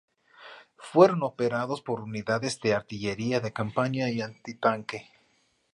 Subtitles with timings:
[0.79, 5.05] Fueron operados por unidades de artillería de campaña y antitanque.